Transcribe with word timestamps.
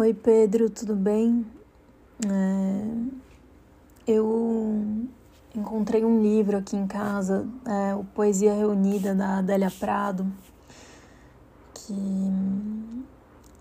Oi 0.00 0.14
Pedro, 0.14 0.70
tudo 0.70 0.94
bem? 0.94 1.44
É, 2.24 2.84
eu 4.06 5.08
encontrei 5.52 6.04
um 6.04 6.22
livro 6.22 6.56
aqui 6.56 6.76
em 6.76 6.86
casa, 6.86 7.44
é, 7.66 7.96
o 7.96 8.04
Poesia 8.04 8.54
Reunida 8.54 9.12
da 9.12 9.38
Adélia 9.38 9.72
Prado, 9.72 10.24
que 11.74 12.32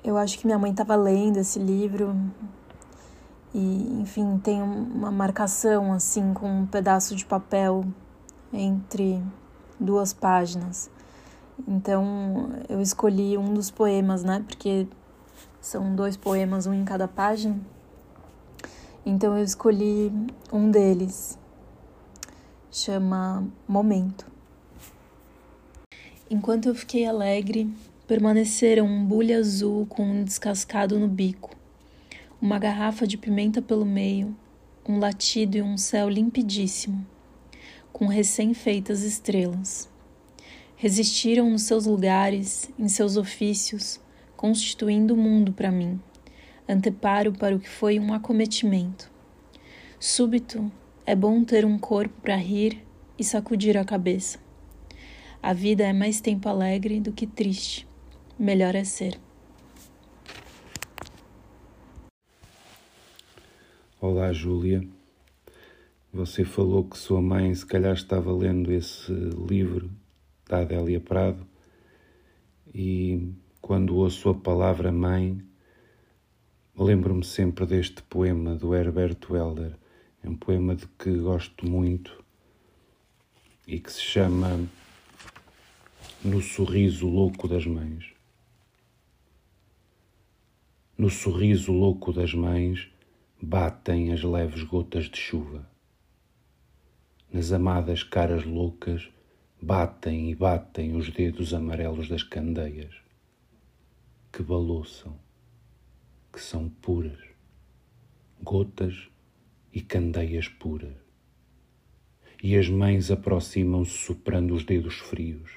eu 0.04 0.16
acho 0.16 0.38
que 0.38 0.46
minha 0.46 0.60
mãe 0.60 0.70
estava 0.70 0.96
lendo 0.96 1.38
esse 1.38 1.58
livro 1.58 2.16
e, 3.52 4.00
enfim, 4.00 4.38
tem 4.38 4.62
uma 4.62 5.10
marcação 5.10 5.92
assim 5.92 6.36
com 6.36 6.48
um 6.48 6.68
pedaço 6.68 7.16
de 7.16 7.26
papel 7.26 7.84
entre 8.54 9.20
duas 9.80 10.14
páginas. 10.14 10.88
Então 11.68 12.52
eu 12.70 12.80
escolhi 12.80 13.40
um 13.40 13.56
dos 13.56 13.72
poemas, 13.72 14.24
né? 14.24 14.46
Porque 14.48 14.88
são 15.68 15.94
dois 15.94 16.16
poemas, 16.16 16.66
um 16.66 16.74
em 16.74 16.86
cada 16.86 17.10
página. 17.10 17.60
Então 19.06 19.38
eu 19.38 19.44
escolhi 19.44 20.12
um 20.52 20.72
deles. 20.72 21.38
Chama 22.72 23.46
Momento. 23.68 24.26
Enquanto 26.30 26.70
eu 26.70 26.76
fiquei 26.76 27.06
alegre, 27.06 27.70
permaneceram 28.08 28.86
um 28.86 29.06
bule 29.06 29.34
azul 29.34 29.86
com 29.88 30.04
um 30.04 30.24
descascado 30.24 30.98
no 30.98 31.08
bico, 31.08 31.54
uma 32.42 32.58
garrafa 32.58 33.06
de 33.06 33.18
pimenta 33.18 33.62
pelo 33.62 33.86
meio, 33.86 34.34
um 34.88 35.00
latido 35.00 35.58
e 35.58 35.62
um 35.62 35.78
céu 35.78 36.08
limpidíssimo, 36.08 37.06
com 37.92 38.08
recém-feitas 38.08 39.02
estrelas. 39.04 39.90
Resistiram 40.78 41.50
nos 41.50 41.64
seus 41.64 41.86
lugares, 41.86 42.70
em 42.80 42.88
seus 42.88 43.18
ofícios, 43.18 44.00
constituindo 44.38 45.16
o 45.16 45.18
mundo 45.18 45.52
para 45.52 45.72
mim, 45.72 46.00
anteparo 46.70 47.34
para 47.34 47.56
o 47.56 47.60
que 47.60 47.68
foi 47.68 48.00
um 48.00 48.14
acometimento. 48.14 49.12
Súbito, 50.00 50.72
é 51.08 51.16
bom 51.16 51.44
ter 51.44 51.66
um 51.66 51.80
corpo 51.80 52.22
para 52.22 52.36
rir 52.36 52.86
e 53.18 53.24
sacudir 53.24 53.76
a 53.76 53.84
cabeça. 53.84 54.40
A 55.42 55.54
vida 55.54 55.84
é 55.84 55.92
mais 55.92 56.22
tempo 56.22 56.48
alegre 56.48 57.00
do 57.00 57.12
que 57.12 57.26
triste. 57.26 57.88
Melhor 58.38 58.76
é 58.76 58.84
ser. 58.84 59.20
Olá, 64.00 64.32
Júlia. 64.32 64.88
Você 66.14 66.46
falou 66.46 66.84
que 66.84 66.98
sua 66.98 67.22
mãe 67.22 67.54
se 67.56 67.66
calhar 67.66 67.94
estava 67.94 68.32
lendo 68.32 68.72
esse 68.72 69.12
livro 69.12 69.90
da 70.48 70.60
Adélia 70.60 71.00
Prado 71.00 71.46
e 72.74 73.34
quando 73.62 73.98
ouço 73.98 74.30
a 74.30 74.34
palavra 74.34 74.92
mãe, 74.92 75.42
lembro-me 76.78 77.24
sempre 77.24 77.66
deste 77.66 78.02
poema 78.04 78.56
do 78.56 78.74
Herbert 78.74 79.18
Welder. 79.30 79.74
É 80.24 80.30
um 80.30 80.36
poema 80.36 80.76
de 80.76 80.88
que 80.88 81.12
gosto 81.18 81.66
muito 81.68 82.24
e 83.68 83.80
que 83.80 83.92
se 83.92 84.02
chama 84.02 84.68
No 86.24 86.42
Sorriso 86.42 87.08
Louco 87.08 87.48
das 87.48 87.66
Mães. 87.66 88.14
No 90.98 91.12
sorriso 91.12 91.72
louco 91.72 92.12
das 92.12 92.34
mães 92.34 92.90
batem 93.40 94.12
as 94.12 94.24
leves 94.24 94.64
gotas 94.64 95.06
de 95.06 95.18
chuva. 95.20 95.70
Nas 97.32 97.52
amadas 97.52 98.02
caras 98.02 98.44
loucas 98.44 99.08
batem 99.62 100.32
e 100.32 100.36
batem 100.36 100.96
os 100.96 101.12
dedos 101.12 101.54
amarelos 101.54 102.10
das 102.10 102.24
candeias 102.24 103.07
que 104.38 104.44
balouçam, 104.44 105.18
que 106.32 106.40
são 106.40 106.70
puras, 106.70 107.18
gotas 108.40 109.10
e 109.74 109.82
candeias 109.82 110.48
puras. 110.48 110.94
E 112.44 112.56
as 112.56 112.70
mães 112.70 113.10
aproximam-se 113.10 113.98
soprando 113.98 114.54
os 114.54 114.64
dedos 114.64 114.94
frios. 115.00 115.54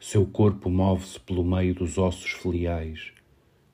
Seu 0.00 0.26
corpo 0.26 0.68
move-se 0.68 1.20
pelo 1.20 1.44
meio 1.44 1.72
dos 1.72 1.98
ossos 1.98 2.32
filiais, 2.32 3.12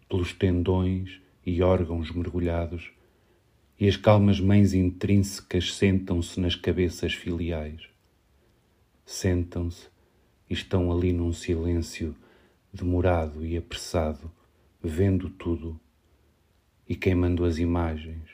pelos 0.06 0.34
tendões 0.34 1.18
e 1.46 1.62
órgãos 1.62 2.10
mergulhados, 2.10 2.90
e 3.80 3.88
as 3.88 3.96
calmas 3.96 4.38
mães 4.38 4.74
intrínsecas 4.74 5.72
sentam-se 5.76 6.38
nas 6.38 6.54
cabeças 6.54 7.14
filiais. 7.14 7.88
Sentam-se 9.06 9.88
e 10.50 10.52
estão 10.52 10.92
ali 10.92 11.10
num 11.10 11.32
silêncio 11.32 12.14
demorado 12.74 13.46
e 13.46 13.56
apressado, 13.56 14.28
vendo 14.82 15.30
tudo 15.30 15.78
e 16.88 16.96
queimando 16.96 17.44
as 17.44 17.58
imagens, 17.58 18.28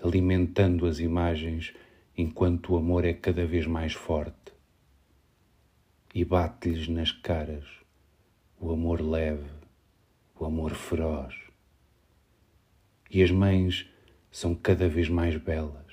alimentando 0.00 0.86
as 0.86 1.00
imagens 1.00 1.74
enquanto 2.16 2.74
o 2.74 2.76
amor 2.76 3.04
é 3.04 3.12
cada 3.12 3.44
vez 3.44 3.66
mais 3.66 3.92
forte. 3.92 4.52
E 6.14 6.24
bate-lhes 6.24 6.86
nas 6.86 7.10
caras 7.10 7.64
o 8.60 8.70
amor 8.70 9.00
leve, 9.00 9.50
o 10.38 10.44
amor 10.44 10.72
feroz. 10.72 11.34
E 13.10 13.20
as 13.20 13.32
mães 13.32 13.90
são 14.30 14.54
cada 14.54 14.88
vez 14.88 15.08
mais 15.08 15.36
belas. 15.36 15.92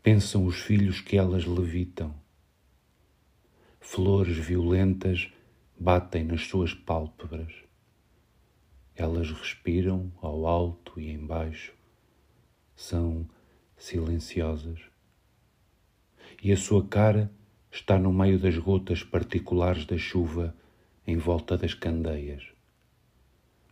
Pensam 0.00 0.46
os 0.46 0.60
filhos 0.60 1.00
que 1.00 1.18
elas 1.18 1.44
levitam. 1.44 2.14
Flores 3.80 4.36
violentas 4.36 5.28
batem 5.82 6.22
nas 6.22 6.42
suas 6.42 6.72
pálpebras. 6.72 7.52
Elas 8.94 9.32
respiram 9.32 10.12
ao 10.22 10.46
alto 10.46 11.00
e 11.00 11.10
embaixo, 11.10 11.74
são 12.76 13.28
silenciosas. 13.76 14.78
E 16.40 16.52
a 16.52 16.56
sua 16.56 16.86
cara 16.86 17.28
está 17.68 17.98
no 17.98 18.12
meio 18.12 18.38
das 18.38 18.56
gotas 18.56 19.02
particulares 19.02 19.84
da 19.84 19.98
chuva 19.98 20.54
em 21.04 21.16
volta 21.16 21.58
das 21.58 21.74
candeias, 21.74 22.44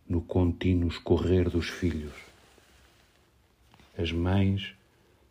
no 0.08 0.20
contínuo 0.20 0.88
escorrer 0.88 1.48
dos 1.48 1.68
filhos. 1.68 2.14
As 3.96 4.10
mães 4.10 4.74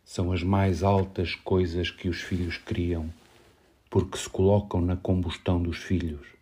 são 0.02 0.32
as 0.32 0.42
mais 0.42 0.82
altas 0.82 1.34
coisas 1.34 1.90
que 1.90 2.08
os 2.08 2.22
filhos 2.22 2.56
criam, 2.56 3.12
porque 3.90 4.16
se 4.16 4.30
colocam 4.30 4.80
na 4.80 4.96
combustão 4.96 5.62
dos 5.62 5.76
filhos 5.76 6.39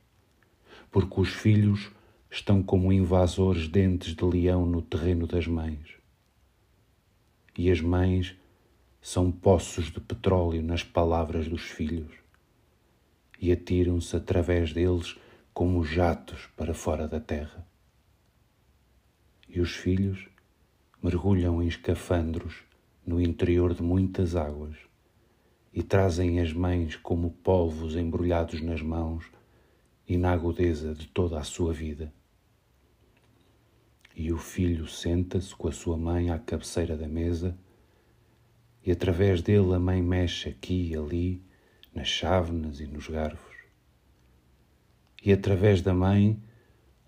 porque 0.91 1.21
os 1.21 1.29
filhos 1.29 1.91
estão 2.31 2.63
como 2.63 2.93
invasores 2.93 3.69
dentes 3.69 4.15
de 4.15 4.25
leão 4.25 4.67
no 4.67 4.83
terreno 4.83 5.27
das 5.27 5.47
mães. 5.47 5.97
E 7.57 7.71
as 7.71 7.81
mães 7.81 8.37
são 9.01 9.31
poços 9.31 9.91
de 9.91 10.01
petróleo 10.01 10.63
nas 10.63 10.83
palavras 10.83 11.49
dos 11.49 11.63
filhos 11.63 12.13
e 13.41 13.53
atiram-se 13.53 14.17
através 14.17 14.73
deles 14.73 15.17
como 15.55 15.85
jatos 15.85 16.47
para 16.57 16.75
fora 16.75 17.09
da 17.09 17.21
terra. 17.21 17.67
E 19.49 19.61
os 19.61 19.71
filhos 19.71 20.29
mergulham 21.03 21.63
em 21.63 21.69
escafandros 21.69 22.63
no 23.07 23.21
interior 23.21 23.75
de 23.75 23.83
muitas 23.83 24.37
águas 24.37 24.77
e 25.73 25.83
trazem 25.83 26.41
as 26.41 26.53
mães 26.53 26.97
como 26.97 27.31
polvos 27.31 27.97
embrulhados 27.97 28.61
nas 28.61 28.83
mãos 28.83 29.25
e 30.09 30.17
na 30.17 30.33
agudeza 30.33 30.95
de 30.95 31.07
toda 31.07 31.39
a 31.39 31.45
sua 31.45 31.71
vida. 31.71 32.11
E 34.17 34.33
o 34.33 34.39
filho 34.39 34.89
senta-se 34.89 35.55
com 35.55 35.69
a 35.69 35.73
sua 35.73 35.99
mãe 35.99 36.31
à 36.31 36.39
cabeceira 36.39 36.97
da 36.97 37.07
mesa, 37.07 37.57
e 38.83 38.91
através 38.91 39.43
dele 39.43 39.75
a 39.75 39.79
mãe 39.79 40.01
mexe 40.01 40.49
aqui 40.49 40.93
e 40.93 40.97
ali, 40.97 41.43
nas 41.95 42.09
chávenas 42.09 42.81
e 42.81 42.87
nos 42.87 43.07
garfos. 43.07 43.57
E 45.23 45.31
através 45.31 45.83
da 45.83 45.93
mãe, 45.93 46.43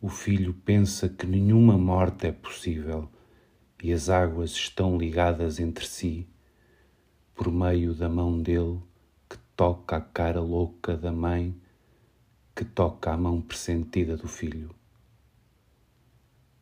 o 0.02 0.08
filho 0.08 0.52
pensa 0.52 1.08
que 1.08 1.26
nenhuma 1.26 1.78
morte 1.78 2.26
é 2.26 2.32
possível 2.32 3.08
e 3.82 3.92
as 3.94 4.10
águas 4.10 4.50
estão 4.50 4.98
ligadas 4.98 5.58
entre 5.58 5.86
si, 5.86 6.28
por 7.34 7.50
meio 7.50 7.94
da 7.94 8.10
mão 8.10 8.42
dele 8.42 8.78
que 9.28 9.38
toca 9.56 9.96
a 9.96 10.00
cara 10.00 10.40
louca 10.40 10.96
da 10.96 11.10
mãe 11.10 11.58
que 12.60 12.64
toca 12.66 13.10
a 13.10 13.16
mão 13.16 13.40
pressentida 13.40 14.18
do 14.18 14.28
filho. 14.28 14.68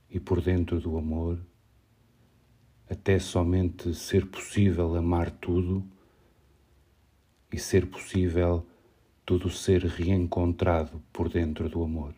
E 0.09 0.21
por 0.21 0.41
dentro 0.41 0.79
do 0.81 0.97
amor, 0.97 1.41
até 2.89 3.19
somente 3.19 3.93
ser 3.93 4.25
possível 4.27 4.95
amar 4.95 5.29
tudo 5.29 5.85
e 7.53 7.59
ser 7.59 7.89
possível 7.89 8.65
tudo 9.27 9.50
ser 9.50 9.87
reencontrado 9.87 11.03
por 11.12 11.29
dentro 11.29 11.69
do 11.69 11.83
amor. 11.83 12.15